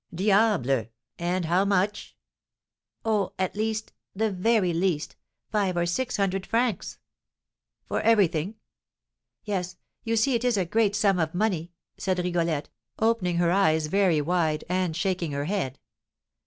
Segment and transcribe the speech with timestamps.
[0.15, 0.87] "Diable!
[1.19, 2.17] and how much?"
[3.05, 5.15] "Oh, at least the very least,
[5.51, 6.97] five or six hundred francs."
[7.85, 8.55] "For everything?"
[9.45, 13.85] "Yes; you see it is a great sum of money," said Rigolette, opening her eyes
[13.85, 15.77] very wide and shaking her head.